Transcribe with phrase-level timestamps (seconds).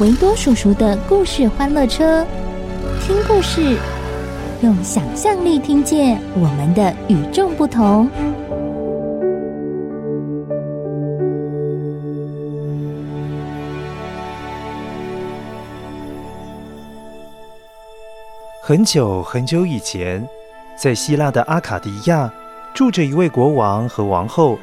[0.00, 2.26] 维多叔叔的故事欢乐车，
[3.02, 3.76] 听故事，
[4.62, 8.08] 用想象力听见我们的与众不同。
[18.62, 20.26] 很久很久以前，
[20.78, 22.32] 在希腊的阿卡迪亚，
[22.72, 24.58] 住着一位国王和王后。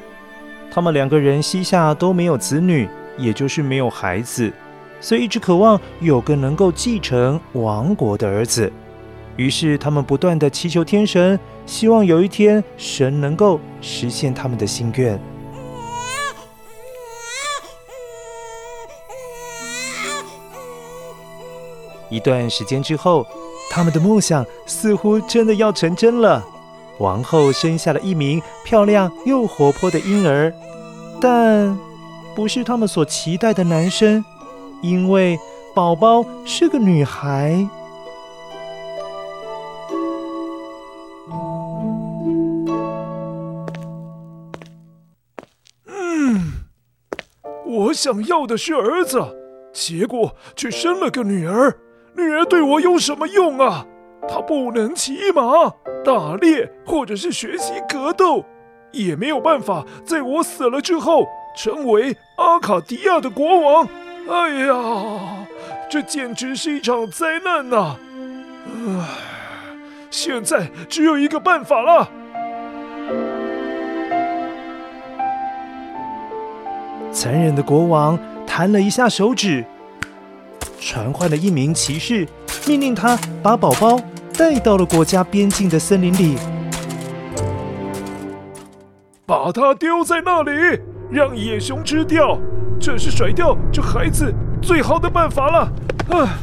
[0.72, 2.90] 他们两个人膝下都没有子女，
[3.20, 4.52] 也就是没有孩子，
[5.00, 8.72] 所以一直渴望有个能够继承王国的儿子。
[9.36, 15.20] 于是他们不断的祈求天神，希望有一天神能够实现他们的心愿。
[22.10, 23.28] 一段时间之后，
[23.70, 26.44] 他们的梦想似乎真的要成真了。
[27.00, 30.52] 王后生下了一名漂亮又活泼的婴儿，
[31.22, 31.78] 但
[32.34, 34.26] 不是他们所期待的男生，
[34.82, 35.38] 因为
[35.76, 37.68] 宝宝是个女孩。
[45.86, 46.66] 嗯，
[47.66, 49.20] 我想要的是儿子，
[49.74, 51.78] 结果却生了个女儿。
[52.16, 53.86] 女儿对我有什么用啊？
[54.28, 55.74] 她不能骑马。
[56.04, 58.46] 打猎，或者是学习格斗，
[58.94, 61.26] 也没有办法在我死了之后
[61.58, 63.88] 成为阿卡迪亚的国王。
[64.30, 65.48] 哎呀，
[65.90, 67.96] 这简直是一场灾难呐！
[68.66, 69.08] 唉，
[70.10, 72.10] 现在只有一个办法了。
[77.12, 79.66] 残忍的国王弹了一下手指，
[80.80, 82.28] 传唤了一名骑士，
[82.68, 84.00] 命令他把宝宝。
[84.38, 86.38] 带到了国家边境的森林里，
[89.26, 90.80] 把它丢在那里，
[91.12, 92.38] 让野熊吃掉。
[92.80, 95.72] 这是甩掉这孩子最好的办法了。
[96.10, 96.40] 啊！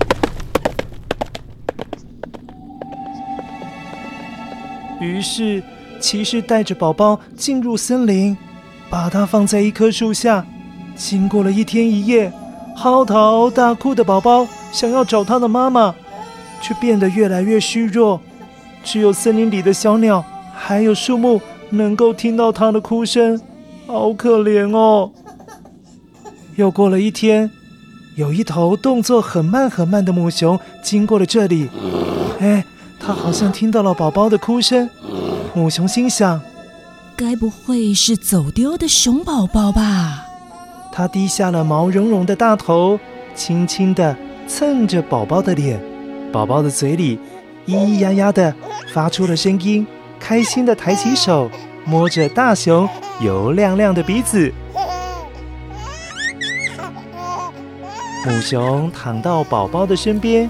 [5.01, 5.63] 于是
[6.01, 8.37] 骑士带着宝宝进入森林，
[8.89, 10.45] 把它放在一棵树下。
[10.95, 12.33] 经过了一天一夜，
[12.77, 15.95] 嚎啕大哭的宝宝想要找他的妈妈。
[16.63, 18.19] 却变得越来越虚弱，
[18.83, 21.39] 只有森林里的小鸟还有树木
[21.69, 23.39] 能够听到它的哭声，
[23.87, 25.11] 好可怜哦。
[26.56, 27.50] 又过了一天，
[28.17, 31.69] 有一头动作很慢很慢的母熊经过了这里，
[32.41, 32.65] 哎，
[32.99, 34.89] 它好像听到了宝宝的哭声。
[35.53, 36.41] 母熊心想：
[37.17, 40.25] 该不会是走丢的熊宝宝吧？
[40.93, 42.99] 它低下了毛茸茸的大头，
[43.34, 44.16] 轻轻地
[44.47, 45.81] 蹭着宝宝的脸。
[46.33, 47.19] 宝宝的嘴里
[47.66, 48.55] 咿咿呀呀的
[48.93, 49.87] 发出了声音，
[50.19, 51.51] 开心地抬起手
[51.84, 52.89] 摸着大熊
[53.21, 54.53] 油亮亮的鼻子。
[58.27, 60.49] 母熊躺到宝宝的身边，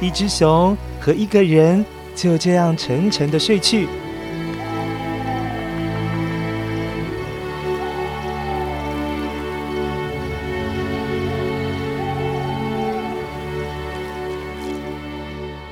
[0.00, 3.88] 一只熊和一个人就这样沉沉的睡去。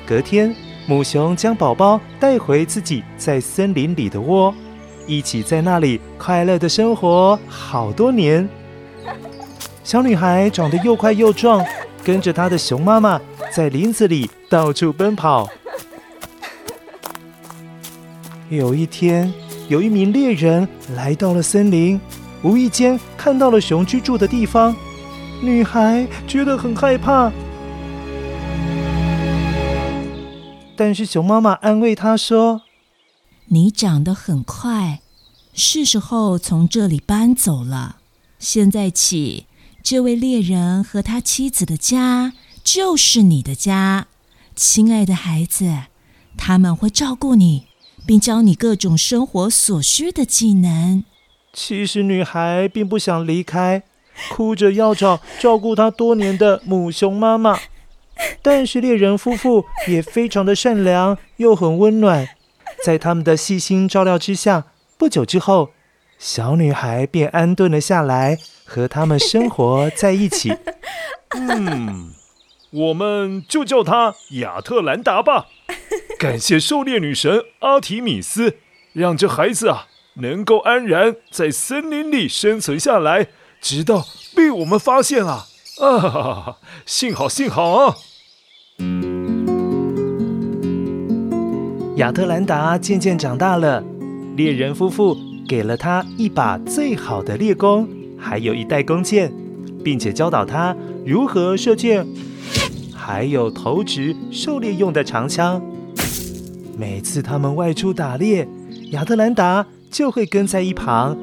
[0.05, 0.55] 隔天，
[0.87, 4.55] 母熊将宝宝带回自己在森林里的窝，
[5.07, 8.49] 一起在那里快乐的生活好多年。
[9.85, 11.65] 小女孩长得又快又壮，
[12.05, 13.21] 跟着她的熊妈妈
[13.51, 15.49] 在林子里到处奔跑。
[18.49, 19.33] 有一天，
[19.69, 22.01] 有一名猎人来到了森林，
[22.43, 24.75] 无意间看到了熊居住的地方，
[25.41, 27.33] 女孩觉得很害怕。
[30.77, 32.63] 但是熊妈妈安慰她说
[33.47, 35.01] ：“你长得很快，
[35.53, 37.97] 是时候从这里搬走了。
[38.39, 39.47] 现在起，
[39.83, 42.33] 这位猎人和他妻子的家
[42.65, 44.07] 就是你的家，
[44.57, 45.85] 亲爱的孩子，
[46.37, 47.67] 他们会照顾你，
[48.07, 51.05] 并教你各种生活所需的技能。
[51.53, 53.83] 其实女孩并不想离开，
[54.31, 57.59] 哭着要找照顾她多年的母熊妈妈。
[58.41, 62.29] 但是猎人夫妇也非常的善良，又很温暖，
[62.85, 64.65] 在他们的细心照料之下，
[64.99, 65.71] 不久之后，
[66.19, 70.53] 小女孩便安顿了下来，和他们生活在一起。
[71.31, 72.13] 嗯，
[72.71, 75.47] 我们就叫她亚特兰达吧。
[76.19, 78.57] 感谢狩猎女神阿提米斯，
[78.93, 79.89] 让这孩子啊。
[80.17, 83.29] 能够安然在森林里生存下来，
[83.63, 84.07] 直到
[84.37, 85.47] 被我们发现啊！
[85.81, 87.97] 啊，幸好幸好啊！
[92.03, 93.81] 亚特兰达渐渐长大了，
[94.35, 95.17] 猎人夫妇
[95.47, 97.89] 给了他一把最好的猎弓，
[98.19, 99.33] 还有一袋弓箭，
[99.85, 100.77] 并且教导他
[101.07, 102.05] 如何射箭，
[102.93, 105.63] 还有投掷狩猎用的长枪。
[106.77, 108.49] 每次他们外出打猎，
[108.91, 109.65] 亚特兰达。
[109.89, 111.15] 就会跟在一旁，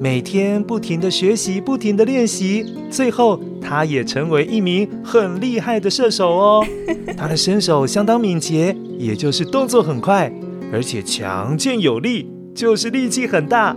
[0.00, 3.38] 每天不停地学习，不停地练习，最后
[3.68, 6.66] 他也成为一名很厉害的射手哦。
[7.18, 10.32] 他的身手相当敏捷，也就是动作很快，
[10.72, 13.76] 而且强健有力，就是力气很大。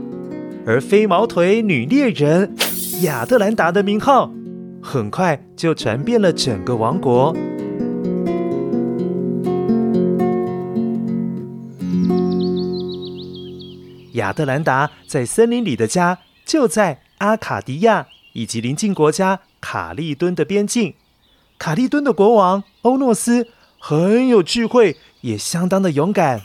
[0.66, 2.56] 而飞毛腿女猎人
[3.02, 4.32] 亚特兰达的名号，
[4.82, 7.36] 很快就传遍了整个王国。
[14.14, 20.96] 亚特兰达在森林里的家就在阿卡迪亚以及邻近国家卡利敦的边境。
[21.58, 23.48] 卡利敦的国王欧诺斯
[23.78, 26.42] 很有智慧，也相当的勇敢。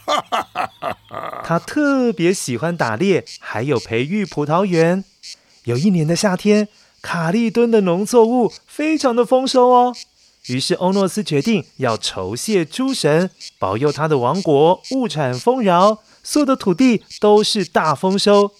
[1.42, 5.02] 他特别喜欢打猎，还有培育葡萄园。
[5.64, 6.68] 有一年的夏天，
[7.00, 9.94] 卡利敦的农作物非常的丰收哦。
[10.48, 15.98] 于是欧诺斯决定要酬谢诸神，保佑他的王国物产丰饶。
[16.22, 18.52] 所有的土地都是大丰收。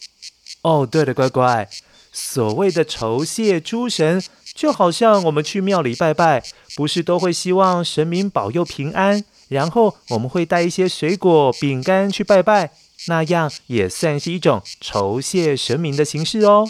[0.63, 1.69] 哦，对了，乖乖，
[2.13, 4.23] 所谓的酬谢诸神，
[4.57, 6.43] 就好像我们去庙里拜拜，
[6.75, 12.71] 不是都会希望神明保佑平安，然后我们会带一些水果、饼干去拜拜，
[13.07, 16.67] 那样也算是一种酬谢神明的形式哦。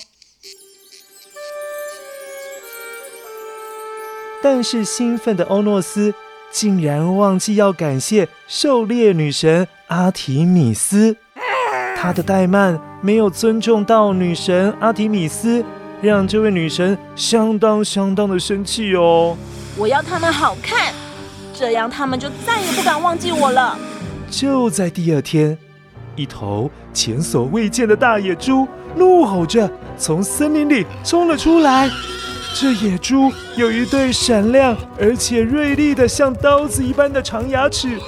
[4.43, 6.13] 但是兴奋的欧诺斯
[6.53, 9.67] 竟然忘记要感谢狩猎女神。
[9.89, 11.17] 阿提米斯，
[11.97, 15.65] 他的怠慢没有尊重到女神阿提米斯，
[16.07, 19.37] 让这位女神相当相当的生气哦。
[19.77, 20.95] 我要他们好看，
[21.53, 23.77] 这样他们就再也不敢忘记我了。
[24.31, 25.59] 就在第二天，
[26.15, 29.69] 一头前所未见的大野猪怒吼着
[29.99, 31.91] 从森林里冲了出来。
[32.55, 37.99] 这野猪有一对闪亮而且锐利的像刀子一般的长牙齿。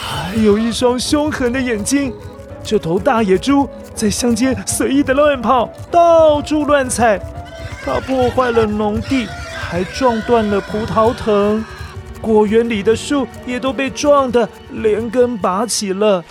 [0.00, 2.14] 还有一双凶狠的眼睛，
[2.62, 7.20] 这头大野猪在乡间随意的乱跑，到处乱踩，
[7.88, 9.26] 它破坏了农地，
[9.66, 11.64] 还撞断了葡萄藤，
[12.20, 16.22] 果园里的树也都被撞得连根拔起了。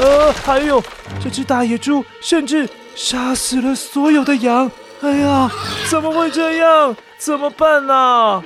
[0.00, 0.80] 呃，还有
[1.20, 4.70] 这只大野猪甚至杀死了所有的羊。
[5.00, 5.50] 哎呀，
[5.90, 6.94] 怎么会这样？
[7.18, 8.40] 怎么办呢？